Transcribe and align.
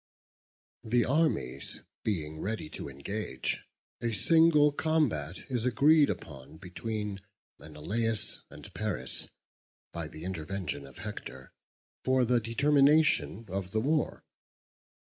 The 0.83 1.05
armies 1.05 1.81
being 2.03 2.39
ready 2.39 2.71
to 2.71 2.89
engage, 2.89 3.65
a 4.01 4.13
single 4.13 4.71
combat 4.71 5.41
is 5.47 5.63
agreed 5.63 6.09
upon, 6.09 6.57
between 6.57 7.21
Menelaus 7.59 8.43
and 8.49 8.73
Paris 8.73 9.27
(by 9.93 10.07
the 10.07 10.23
intervention 10.23 10.87
of 10.87 10.97
Hector) 10.97 11.51
for 12.03 12.25
the 12.25 12.39
determination 12.39 13.45
of 13.47 13.69
the 13.73 13.79
war. 13.79 14.23